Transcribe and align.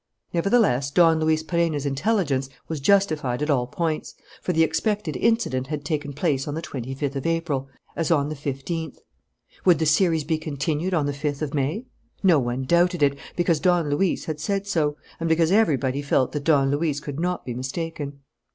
Nevertheless, 0.33 0.89
Don 0.89 1.19
Luis 1.19 1.43
Perenna's 1.43 1.85
intelligence 1.85 2.49
was 2.67 2.79
justified 2.79 3.43
at 3.43 3.51
all 3.51 3.67
points, 3.67 4.15
for 4.41 4.51
the 4.51 4.63
expected 4.63 5.15
incident 5.15 5.67
had 5.67 5.85
taken 5.85 6.11
place 6.11 6.47
on 6.47 6.55
the 6.55 6.61
twenty 6.63 6.95
fifth 6.95 7.15
of 7.15 7.27
April, 7.27 7.69
as 7.95 8.09
on 8.09 8.29
the 8.29 8.35
fifteenth. 8.35 8.97
Would 9.63 9.77
the 9.77 9.85
series 9.85 10.23
be 10.23 10.39
continued 10.39 10.95
on 10.95 11.05
the 11.05 11.13
fifth 11.13 11.43
of 11.43 11.53
May? 11.53 11.85
No 12.23 12.39
one 12.39 12.63
doubted 12.63 13.03
it, 13.03 13.15
because 13.35 13.59
Don 13.59 13.91
Luis 13.91 14.25
had 14.25 14.39
said 14.39 14.65
so 14.65 14.97
and 15.19 15.29
because 15.29 15.51
everybody 15.51 16.01
felt 16.01 16.31
that 16.31 16.45
Don 16.45 16.71
Luis 16.71 16.99
could 16.99 17.19
not 17.19 17.45
be 17.45 17.53
mistaken. 17.53 18.21